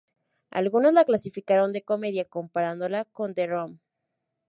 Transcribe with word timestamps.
Algunos 0.49 0.93
la 0.93 1.05
clasificaron 1.05 1.73
de 1.73 1.83
comedia 1.83 2.25
comparándola 2.25 3.05
con 3.05 3.35
The 3.35 3.45
Room. 3.45 3.79